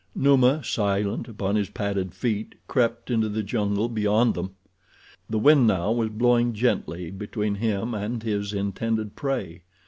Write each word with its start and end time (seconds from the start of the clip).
Numa, 0.15 0.63
silent 0.63 1.27
upon 1.27 1.55
his 1.55 1.69
padded 1.69 2.11
feet, 2.15 2.55
crept 2.67 3.11
into 3.11 3.29
the 3.29 3.43
jungle 3.43 3.87
beyond 3.87 4.33
them. 4.33 4.55
The 5.29 5.37
wind, 5.37 5.67
now, 5.67 5.91
was 5.91 6.09
blowing 6.09 6.53
gently 6.53 7.11
between 7.11 7.53
him 7.53 7.93
and 7.93 8.23
his 8.23 8.51
intended 8.51 9.15
prey. 9.15 9.61